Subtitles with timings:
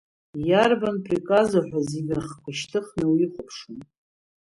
[0.49, 3.81] Иарбан приказу ҳәа зегь рыхқәа шьҭыхны уи ихәаԥшуан.